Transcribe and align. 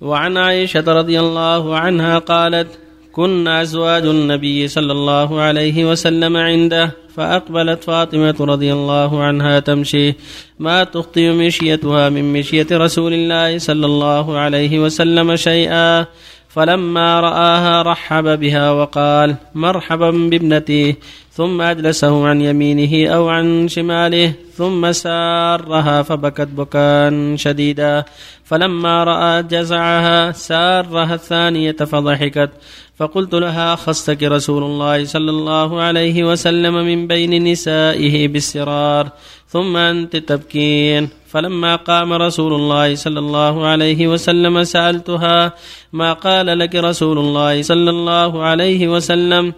وعن 0.00 0.36
عائشة 0.36 0.84
رضي 0.86 1.20
الله 1.20 1.76
عنها 1.76 2.18
قالت 2.18 2.78
كنا 3.12 3.62
أزواج 3.62 4.06
النبي 4.06 4.68
صلى 4.68 4.92
الله 4.92 5.40
عليه 5.40 5.84
وسلم 5.84 6.36
عنده 6.36 6.90
فأقبلت 7.16 7.84
فاطمة 7.84 8.36
رضي 8.40 8.72
الله 8.72 9.22
عنها 9.22 9.60
تمشي 9.60 10.14
ما 10.58 10.84
تخطي 10.84 11.30
مشيتها 11.30 12.08
من 12.08 12.32
مشية 12.32 12.66
رسول 12.72 13.12
الله 13.12 13.58
صلى 13.58 13.86
الله 13.86 14.38
عليه 14.38 14.78
وسلم 14.78 15.36
شيئا؟ 15.36 16.06
فلما 16.48 17.20
رآها 17.20 17.82
رحب 17.82 18.38
بها 18.40 18.70
وقال 18.70 19.36
مرحبا 19.54 20.10
بابنتي. 20.10 20.96
ثم 21.40 21.60
أجلسه 21.60 22.26
عن 22.28 22.40
يمينه 22.40 23.08
أو 23.16 23.28
عن 23.28 23.68
شماله 23.68 24.32
ثم 24.52 24.92
سارها 24.92 26.02
فبكت 26.02 26.48
بكاء 26.52 27.36
شديدا. 27.36 28.04
فلما 28.44 29.04
رأى 29.04 29.42
جزعها 29.42 30.32
سارها 30.32 31.14
الثانية 31.14 31.72
فضحكت. 31.72 32.50
فقلت 32.98 33.34
لها 33.34 33.74
خصك 33.74 34.22
رسول 34.22 34.62
الله 34.62 35.04
صلى 35.04 35.30
الله 35.30 35.80
عليه 35.80 36.24
وسلم 36.24 36.74
من 36.74 37.06
بين 37.06 37.44
نسائه 37.44 38.28
بالسرار 38.28 39.08
ثم 39.48 39.76
أنت 39.76 40.16
تبكين. 40.16 41.08
فلما 41.32 41.76
قام 41.76 42.12
رسول 42.12 42.52
الله 42.52 42.94
صلى 42.94 43.18
الله 43.18 43.66
عليه 43.66 44.08
وسلم 44.08 44.64
سألتها 44.64 45.52
ما 45.92 46.12
قال 46.12 46.58
لك 46.58 46.74
رسول 46.74 47.18
الله 47.18 47.62
صلى 47.62 47.90
الله 47.90 48.42
عليه 48.42 48.88
وسلم؟ 48.88 49.52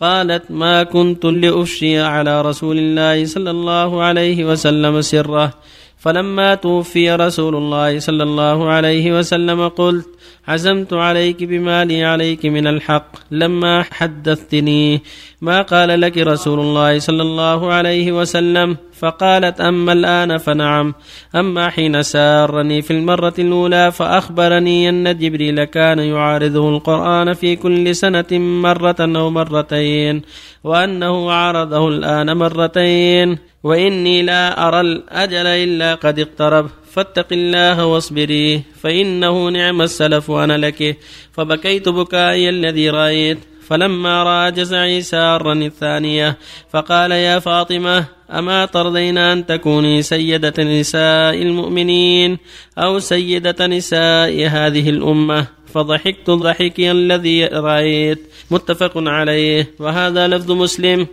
قالت 0.00 0.50
ما 0.50 0.82
كنت 0.82 1.24
لأفشي 1.24 2.00
على 2.00 2.42
رسول 2.42 2.78
الله 2.78 3.24
صلى 3.24 3.50
الله 3.50 4.02
عليه 4.02 4.44
وسلم 4.44 5.00
سره. 5.00 5.52
فلما 5.98 6.54
توفي 6.54 7.10
رسول 7.10 7.56
الله 7.56 7.98
صلى 7.98 8.22
الله 8.22 8.68
عليه 8.68 9.18
وسلم 9.18 9.68
قلت 9.68 10.06
عزمت 10.48 10.92
عليك 10.92 11.44
بما 11.44 11.84
لي 11.84 12.04
عليك 12.04 12.46
من 12.46 12.66
الحق 12.66 13.10
لما 13.30 13.84
حدثتني. 13.90 15.02
ما 15.40 15.62
قال 15.62 16.00
لك 16.00 16.18
رسول 16.18 16.60
الله 16.60 16.98
صلى 16.98 17.22
الله 17.22 17.72
عليه 17.72 18.12
وسلم؟ 18.12 18.76
فقالت 18.98 19.60
أما 19.60 19.92
الآن 19.92 20.38
فنعم. 20.38 20.94
أما 21.34 21.70
حين 21.70 22.02
سارني 22.02 22.82
في 22.82 22.90
المرة 22.90 23.34
الأولى 23.38 23.92
فأخبرني 23.92 24.88
أن 24.88 25.18
جبريل 25.18 25.64
كان 25.64 25.98
يعارضه 25.98 26.68
القرآن 26.70 27.34
في 27.34 27.56
كل 27.56 27.94
سنة 27.94 28.38
مرة 28.38 28.96
أو 29.00 29.30
مرتين 29.30 30.22
وأنه 30.64 31.32
عارضه 31.32 31.88
الآن 31.88 32.36
مرتين. 32.36 33.38
وإني 33.64 34.22
لا 34.22 34.68
أرى 34.68 34.80
الأجل 34.80 35.46
إلا 35.46 35.94
قد 35.94 36.18
اقترب. 36.18 36.66
فاتق 36.96 37.26
الله 37.32 37.86
واصبري 37.86 38.62
فإنه 38.80 39.48
نعم 39.48 39.82
السلف 39.82 40.30
أنا 40.30 40.58
لك. 40.58 40.96
فبكيت 41.32 41.88
بكائي 41.88 42.48
الذي 42.48 42.90
رأيت 42.90 43.38
فلما 43.68 44.22
رأى 44.22 44.52
جزعي 44.52 45.02
سارا 45.02 45.52
الثانية 45.52 46.38
فقال 46.72 47.12
يا 47.12 47.38
فاطمة 47.38 48.04
أما 48.30 48.64
ترضين 48.64 49.18
أن 49.18 49.46
تكوني 49.46 50.02
سيدة 50.02 50.64
نساء 50.64 51.42
المؤمنين 51.42 52.38
أو 52.78 52.98
سيدة 52.98 53.66
نساء 53.66 54.48
هذه 54.48 54.90
الأمة؟ 54.90 55.46
فضحكت 55.74 56.30
ضحكي 56.30 56.90
الذي 56.90 57.44
رأيت. 57.44 58.20
متفق 58.50 58.92
عليه. 58.96 59.74
وهذا 59.78 60.28
لفظ 60.28 60.52
مسلم. 60.52 61.06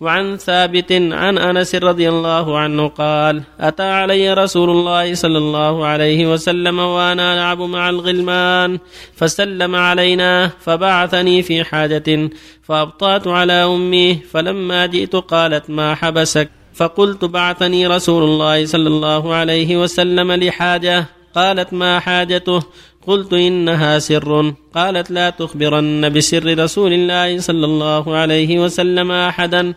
وعن 0.00 0.36
ثابت 0.36 0.92
عن 0.92 1.38
أنس 1.38 1.74
رضي 1.74 2.08
الله 2.08 2.58
عنه 2.58 2.88
قال 2.88 3.42
أتى 3.60 3.82
علي 3.82 4.34
رسول 4.34 4.70
الله 4.70 5.14
صلى 5.14 5.38
الله 5.38 5.86
عليه 5.86 6.32
وسلم 6.32 6.78
وأنا 6.78 7.34
ألعب 7.34 7.60
مع 7.62 7.90
الغلمان 7.90 8.78
فسلم 9.16 9.76
علينا 9.76 10.50
فبعثني 10.60 11.42
في 11.42 11.64
حاجة 11.64 12.30
فأبطأت 12.62 13.26
على 13.26 13.52
أمي 13.52 14.14
فلما 14.14 14.86
جئت 14.86 15.16
قالت 15.16 15.70
ما 15.70 15.94
حبسك؟ 15.94 16.50
فقلت 16.74 17.24
بعثني 17.24 17.86
رسول 17.86 18.22
الله 18.24 18.66
صلى 18.66 18.88
الله 18.88 19.34
عليه 19.34 19.76
وسلم 19.76 20.32
لحاجة 20.32 21.06
قالت 21.34 21.72
ما 21.72 22.00
حاجته؟ 22.00 22.62
قلت 23.06 23.32
إنها 23.32 23.98
سر. 23.98 24.54
قالت 24.74 25.10
لا 25.10 25.30
تخبرن 25.30 26.08
بسر 26.12 26.58
رسول 26.58 26.92
الله 26.92 27.40
صلى 27.40 27.64
الله 27.64 28.16
عليه 28.16 28.58
وسلم 28.58 29.12
أحدا. 29.12 29.74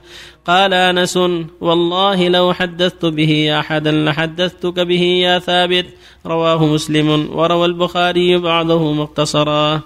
قال 0.48 0.74
أنس 0.74 1.18
والله 1.62 2.28
لو 2.28 2.54
حدثت 2.54 3.06
به 3.06 3.60
أحدا 3.60 3.92
لحدثتك 3.92 4.80
به 4.80 5.02
يا 5.02 5.40
ثابت. 5.40 5.86
رواه 6.26 6.66
مسلم 6.66 7.30
وروى 7.38 7.66
البخاري 7.66 8.38
بعضه 8.38 8.94
مقتصرا 8.94 9.82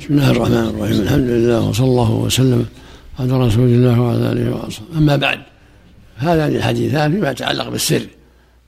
بسم 0.00 0.14
الله 0.14 0.30
الرحمن 0.30 0.74
الرحيم. 0.74 1.00
الحمد 1.00 1.28
لله 1.28 1.68
وصلى 1.68 1.86
الله 1.86 2.10
وسلم 2.10 2.66
على 3.20 3.46
رسول 3.46 3.64
الله 3.64 4.00
وعلى 4.00 4.32
آله 4.32 4.66
وصحبه 4.66 4.98
أما 4.98 5.16
بعد 5.16 5.40
هذان 6.16 6.56
الحديثان 6.56 7.12
فيما 7.12 7.30
يتعلق 7.30 7.68
بالسر. 7.68 8.02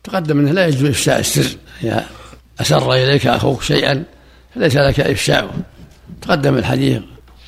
تقدم 0.04 0.38
أنه 0.38 0.52
لا 0.52 0.66
يجوز 0.66 0.84
إفشاء 0.84 1.19
السر. 1.20 1.56
يا 1.82 2.06
أسر 2.60 2.93
إليك 2.93 3.26
أخوك 3.26 3.62
شيئا 3.62 4.04
فليس 4.54 4.76
لك 4.76 5.00
إفشاؤه 5.00 5.50
تقدم 6.22 6.56
الحديث 6.56 7.00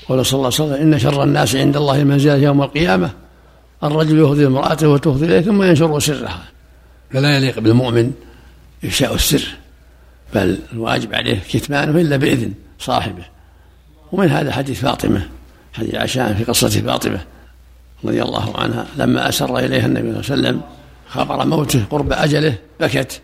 قول 0.08 0.26
صلى 0.26 0.38
الله 0.38 0.50
عليه 0.60 0.72
وسلم 0.72 0.92
إن 0.92 0.98
شر 0.98 1.22
الناس 1.22 1.56
عند 1.56 1.76
الله 1.76 2.00
المنزلة 2.00 2.36
يوم 2.36 2.62
القيامة 2.62 3.10
الرجل 3.84 4.18
يهدي 4.18 4.46
امرأته 4.46 4.88
وتفضي 4.88 5.26
إليه 5.26 5.40
ثم 5.40 5.62
ينشر 5.62 5.98
سرها. 6.00 6.42
فلا 7.12 7.36
يليق 7.36 7.58
بالمؤمن 7.58 8.12
إفشاء 8.84 9.14
السر 9.14 9.48
بل 10.34 10.58
الواجب 10.72 11.14
عليه 11.14 11.38
كتمانه 11.50 12.00
إلا 12.00 12.16
بإذن 12.16 12.52
صاحبه. 12.78 13.24
ومن 14.12 14.28
هذا 14.28 14.52
حديث 14.52 14.80
فاطمة 14.80 15.28
حديث 15.72 15.94
عشان 15.94 16.34
في 16.34 16.44
قصة 16.44 16.68
فاطمة 16.68 17.20
رضي 18.04 18.22
الله 18.22 18.56
عنها 18.56 18.86
لما 18.96 19.28
أسر 19.28 19.58
إليها 19.58 19.86
النبي 19.86 20.22
صلى 20.22 20.34
الله 20.36 20.48
عليه 20.48 20.58
وسلم 20.58 20.60
خبر 21.08 21.46
موته 21.46 21.84
قرب 21.90 22.12
أجله 22.12 22.54
بكت. 22.80 23.20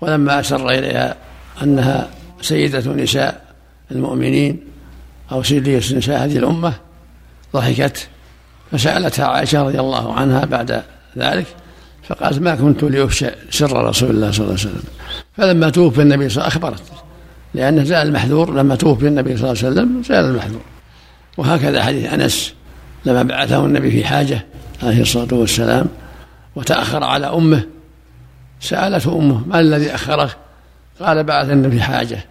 ولما 0.00 0.40
أسر 0.40 0.68
إليها 0.70 1.16
أنها 1.62 2.08
سيدة 2.42 2.92
نساء 2.92 3.44
المؤمنين 3.90 4.60
أو 5.32 5.42
سيدة 5.42 5.76
نساء 5.76 6.24
هذه 6.24 6.36
الأمة 6.36 6.72
ضحكت 7.54 8.08
فسألتها 8.72 9.26
عائشة 9.26 9.62
رضي 9.62 9.80
الله 9.80 10.14
عنها 10.14 10.44
بعد 10.44 10.82
ذلك 11.18 11.46
فقالت 12.08 12.38
ما 12.38 12.54
كنت 12.54 12.82
لأفشى 12.82 13.26
سر 13.50 13.88
رسول 13.88 14.10
الله 14.10 14.30
صلى 14.30 14.46
الله 14.46 14.58
عليه 14.60 14.68
وسلم. 14.70 14.82
فلما 15.36 15.70
توفي 15.70 16.02
النبي 16.02 16.28
صلى 16.28 16.44
الله 16.44 16.54
عليه 16.54 16.56
وسلم 16.56 16.74
أخبرت 16.74 16.82
لأنه 17.54 17.84
زال 17.84 18.06
المحذور 18.06 18.54
لما 18.54 18.74
توفي 18.74 19.08
النبي 19.08 19.36
صلى 19.36 19.50
الله 19.50 19.64
عليه 19.64 19.72
وسلم 19.72 20.02
زال 20.02 20.24
المحذور. 20.24 20.62
وهكذا 21.36 21.82
حديث 21.82 22.12
أنس 22.12 22.54
لما 23.04 23.22
بعثه 23.22 23.64
النبي 23.64 23.90
في 23.90 24.04
حاجة 24.04 24.46
عليه 24.82 25.02
الصلاة 25.02 25.34
والسلام 25.34 25.86
وتأخر 26.56 27.04
على 27.04 27.26
أمه 27.26 27.64
سألته 28.60 29.18
أمه 29.18 29.46
ما 29.46 29.60
الذي 29.60 29.94
أخرك؟ 29.94 30.36
قال 31.00 31.24
بعث 31.24 31.50
النبي 31.50 31.82
حاجة. 31.82 32.24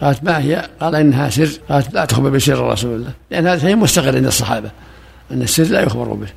قالت 0.00 0.24
ما 0.24 0.38
هي؟ 0.38 0.68
قال 0.80 0.94
إنها 0.94 1.30
سر. 1.30 1.50
قالت 1.68 1.94
لا 1.94 2.04
تخبر 2.04 2.30
بسر 2.30 2.68
رسول 2.68 2.94
الله. 2.94 3.12
لأن 3.30 3.46
هذا 3.46 3.58
شيء 3.58 3.76
مستقر 3.76 4.16
عند 4.16 4.26
الصحابة 4.26 4.70
أن 5.30 5.42
السر 5.42 5.62
لا 5.64 5.80
يخبر 5.80 6.14
به. 6.14 6.28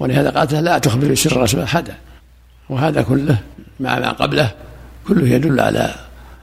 ولهذا 0.00 0.30
قالت 0.30 0.54
لا 0.54 0.78
تخبر 0.78 1.08
بسر 1.08 1.42
رسول 1.42 1.60
الله 1.60 1.72
أحدا. 1.72 1.94
وهذا 2.68 3.02
كله 3.02 3.38
مع 3.80 3.98
ما 3.98 4.10
قبله 4.10 4.50
كله 5.08 5.28
يدل 5.28 5.60
على 5.60 5.94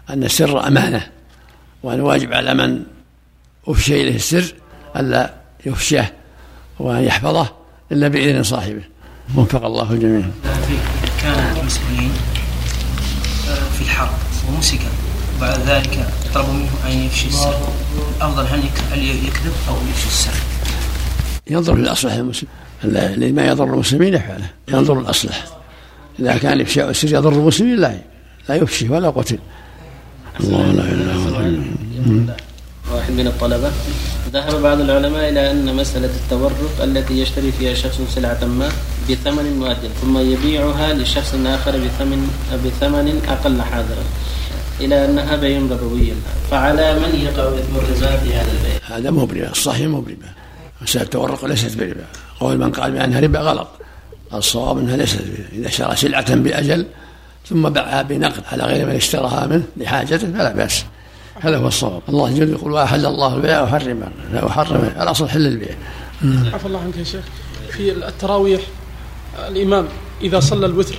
أن 0.10 0.24
السر 0.24 0.68
أمانة 0.68 1.08
وأن 1.84 2.02
واجب 2.02 2.34
على 2.34 2.54
من 2.54 2.84
أفشي 3.68 4.02
إليه 4.02 4.16
السر 4.16 4.54
ألا 4.96 5.34
يفشيه 5.66 6.14
وأن 6.80 7.04
يحفظه 7.04 7.48
إلا 7.92 8.08
بإذن 8.08 8.44
صاحبه. 8.44 8.84
وفق 9.36 9.66
الله 9.66 9.92
الجميع 9.92 10.26
كان 11.22 11.58
المسلمين 11.58 12.12
في 13.78 13.82
الحرب 13.82 14.18
ومسك. 14.50 14.80
بعد 15.42 15.60
ذلك 15.68 16.10
طلبوا 16.34 16.54
منه 16.54 16.70
أن 16.88 16.92
يفشي 16.92 17.28
السر. 17.28 17.60
الافضل 18.18 18.46
هل 18.92 19.04
يكذب 19.04 19.54
أو 19.70 19.76
يفشي 19.90 20.08
السر؟ 20.08 20.32
ينظر 21.48 21.76
للأصلح 21.76 22.14
المسلم 22.14 22.50
الذي 22.84 23.32
ما 23.32 23.48
يضر 23.48 23.64
المسلمين 23.64 24.14
يفعله 24.14 24.50
ينظر 24.68 25.00
الاصلح 25.00 25.46
إذا 26.20 26.38
كان 26.38 26.62
افشاء 26.62 26.90
السر 26.90 27.08
يضر 27.08 27.32
المسلمين 27.32 27.76
لا 27.76 28.00
لا 28.50 28.56
يفشي 28.56 28.90
ولا 28.90 29.10
قتل. 29.10 29.40
الله 30.40 30.72
لا 30.72 30.84
إله 30.84 31.40
إلا 31.40 32.36
واحد 32.94 33.12
من 33.12 33.28
الطلبة. 33.28 33.72
ذهب 34.34 34.62
بعض 34.62 34.80
العلماء 34.80 35.30
إلى 35.30 35.52
أن 35.52 35.76
مسألة 35.76 36.10
التورق 36.24 36.84
التي 36.84 37.22
يشتري 37.22 37.52
فيها 37.52 37.74
شخص 37.74 38.02
سلعة 38.16 38.46
ما 38.46 38.70
بثمن 39.10 39.60
مؤجل 39.60 39.90
ثم 40.02 40.18
يبيعها 40.18 40.94
لشخص 40.94 41.36
آخر 41.46 41.72
بثمن 41.72 42.30
بثمن 42.66 43.22
أقل 43.30 43.62
حاضرا. 43.62 44.04
إلى 44.82 45.06
أنها 45.06 45.36
بيع 45.36 45.60
ربوي 45.60 46.14
فعلى 46.52 47.00
من 47.00 47.22
يقع 47.24 47.44
إثم 47.44 47.76
الربا 47.76 48.18
في 48.18 48.34
هذا 48.34 48.52
البيع؟ 48.52 48.98
هذا 48.98 49.12
مو 49.12 49.26
بربا 49.26 49.52
الصحيح 49.52 49.88
مو 49.88 50.02
بربا 50.02 50.30
مسألة 50.82 51.04
التورق 51.04 51.46
ليست 51.46 51.78
بربا. 51.78 52.06
قول 52.40 52.58
من 52.58 52.72
قال 52.72 52.92
بأنها 52.92 53.20
ربا 53.20 53.40
غلط. 53.40 53.68
الصواب 54.34 54.78
أنها 54.78 54.98
ليست 54.98 55.22
بربا. 55.22 55.50
إذا 55.54 55.68
اشترى 55.68 55.96
سلعة 55.96 56.36
بأجل 56.36 56.86
ثم 57.50 57.70
باعها 57.70 58.02
بنقد 58.02 58.44
على 58.52 58.64
غير 58.64 58.86
من 58.86 58.96
اشتراها 58.96 59.48
منه 59.48 59.64
لحاجته 59.78 60.32
فلا 60.32 60.54
بأس. 60.54 60.86
هذا 61.42 61.58
هو 61.58 61.68
الصواب. 61.68 62.02
الله 62.10 62.34
جل 62.38 62.50
يقول 62.50 62.72
وأحل 62.72 63.06
الله 63.06 63.36
البيع 63.36 63.62
وحرم 63.62 64.12
وحرم 64.44 64.92
الاصل 65.02 65.30
حل 65.30 65.48
البيع 65.48 65.76
عفى 66.54 66.66
الله 66.66 66.80
عنك 66.80 66.98
يا 66.98 67.04
شيخ. 67.04 67.24
في 67.70 67.92
التراويح 67.92 68.62
الإمام 69.48 69.86
إذا 70.22 70.40
صلى 70.40 70.66
الوتر 70.66 70.96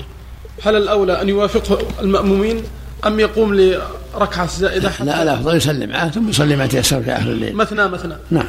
هل 0.63 0.77
الأولى 0.77 1.23
أن 1.23 1.29
يوافقه 1.29 1.79
المأمومين 2.01 2.63
أم 3.07 3.21
يقوم 3.21 3.55
لركعة 3.55 4.47
زائدة 4.59 4.91
حتى 4.91 5.05
لا 5.05 5.25
لا 5.25 5.35
افضل 5.35 5.57
يصلي 5.57 5.87
معه 5.87 6.09
ثم 6.11 6.29
يصلي 6.29 6.57
ما 6.57 6.67
تيسر 6.67 7.03
في 7.03 7.13
آخر 7.13 7.31
الليل. 7.31 7.57
مثنى 7.57 7.89
مثنى. 7.89 8.15
نعم. 8.31 8.45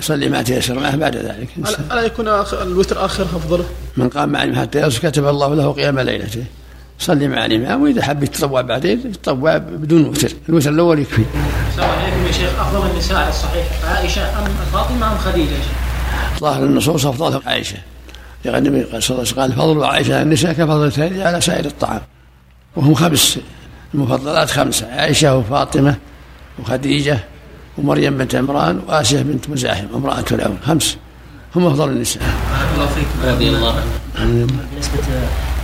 يصلي 0.00 0.28
ما 0.28 0.42
تيسر 0.42 0.74
معه 0.74 0.96
بعد 0.96 1.16
ذلك. 1.16 1.48
ألا- 1.64 1.92
ألا 1.92 2.02
يكون 2.02 2.26
آخر- 2.44 2.62
الوتر 2.62 3.04
آخر 3.04 3.22
افضله 3.22 3.64
من 3.96 4.08
قام 4.08 4.28
مع 4.28 4.42
الإمام 4.42 4.60
حتى 4.62 4.80
يصل 4.80 5.00
كتب 5.08 5.26
الله 5.28 5.54
له 5.54 5.72
قيام 5.72 6.00
ليلته. 6.00 6.44
صلي 6.98 7.28
مع 7.28 7.46
الإمام 7.46 7.82
وإذا 7.82 8.02
حب 8.02 8.22
يتطوع 8.22 8.60
بعدين 8.60 9.00
يتطوع 9.04 9.56
بدون 9.56 10.04
وتر. 10.04 10.30
الوتر 10.48 10.70
الأول 10.70 10.98
يكفي. 10.98 11.22
السلام 11.70 11.90
عليكم 11.90 12.26
يا 12.26 12.32
شيخ. 12.32 12.60
أفضل 12.60 12.90
النساء 12.90 13.28
الصحيح. 13.28 13.66
عائشة 13.88 14.38
أم 14.38 14.44
فاطمة 14.72 15.12
أم 15.12 15.18
خديجة 15.18 15.50
يا 15.50 15.56
شيخ؟ 15.62 16.40
ظاهر 16.40 16.64
النصوص 16.64 17.06
أفضلها 17.06 17.40
عائشة. 17.46 17.76
لأن 18.50 18.66
النبي 18.66 18.84
صلى 18.84 18.98
الله 18.98 19.02
عليه 19.10 19.20
وسلم 19.20 19.40
قال 19.40 19.52
فضل 19.52 19.84
عائشة 19.84 20.14
على 20.14 20.22
النساء 20.22 20.52
كفضل 20.52 20.86
الثاني 20.86 21.22
على 21.22 21.40
سائر 21.40 21.64
الطعام. 21.64 22.00
وهم 22.76 22.94
خمس 22.94 23.38
المفضلات 23.94 24.50
خمسة 24.50 24.86
عائشة 24.92 25.36
وفاطمة 25.36 25.96
وخديجة 26.58 27.18
ومريم 27.78 28.18
بنت 28.18 28.34
عمران 28.34 28.80
وآسية 28.88 29.22
بنت 29.22 29.50
مزاحم 29.50 29.86
امرأة 29.94 30.20
فرعون 30.20 30.58
خمس. 30.66 30.96
هم 31.56 31.66
أفضل 31.66 31.88
النساء. 31.88 32.22
بارك 32.22 32.68
الله 32.74 32.86
فيك 32.86 33.06
رضي 33.24 33.48
الله 33.48 33.82
عنه 34.18 34.46
بالنسبة 34.46 34.98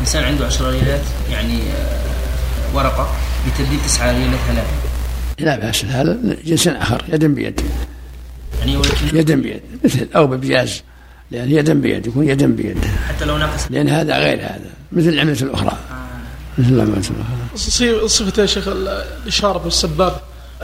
إنسان 0.01 0.25
عنده 0.25 0.47
عشر 0.47 0.71
ليلات 0.71 1.01
يعني 1.31 1.59
آه، 1.63 2.77
ورقة 2.77 3.09
بتبديل 3.47 3.79
تسعة 3.87 4.13
ليلات 4.13 4.41
ثلاثة. 4.49 4.71
لا 5.39 5.59
بأس 5.59 5.85
هذا 5.85 6.19
جنس 6.45 6.69
آخر 6.69 7.05
يدا 7.09 7.35
بيد. 7.35 7.61
يعني 8.59 8.79
يدا 9.13 9.35
بيد 9.35 9.61
مثل 9.85 10.09
أو 10.17 10.27
ببياز. 10.27 10.83
لأن 11.33 11.51
يدا 11.51 11.75
بيد 11.75 12.07
يكون 12.07 12.29
يدا 12.29 12.47
بيد 12.47 12.79
حتى 13.09 13.25
لو 13.25 13.39
نقص. 13.39 13.67
لأن 13.71 13.89
هذا 13.89 14.19
غير 14.19 14.39
هذا. 14.39 14.71
مثل 14.93 15.09
العملة 15.09 15.43
الأخرى. 15.43 15.73
مثل 16.59 16.69
العملة 16.69 16.93
الأخرى. 16.95 17.15
صي- 17.57 18.09
صفة 18.09 18.43
يا 18.43 18.47
شيخ 18.47 18.69
ال- 18.69 19.05
الإشارة 19.23 19.59
بالسباب 19.59 20.13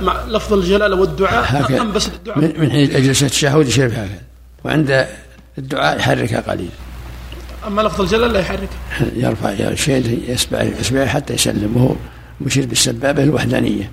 مع 0.01 0.25
لفظ 0.25 0.53
الجلالة 0.53 0.97
والدعاء. 0.97 1.45
هكذا. 1.49 1.81
ام 1.81 1.93
بس 1.93 2.09
الدعاء. 2.09 2.39
من 2.39 2.53
من 2.61 2.71
حين 2.71 2.89
جلسة 3.03 3.27
التشهد 3.27 3.67
يشير 3.69 3.87
هكذا 3.87 4.09
وعند 4.65 5.07
الدعاء 5.59 5.99
يحركها 5.99 6.41
قليل. 6.41 6.71
أما 7.67 7.83
لفظ 7.83 8.01
الجلالة 8.01 8.33
لا 8.33 8.41
يحرك. 8.41 8.69
يرفع 9.17 9.75
شيء 9.75 10.23
يسبع 10.29 10.63
يسبع 10.81 11.07
حتى 11.07 11.35
يسلم 11.35 11.77
وهو 11.77 11.95
مشير 12.41 12.67
بالسبابة 12.67 13.23
الوحدانية. 13.23 13.91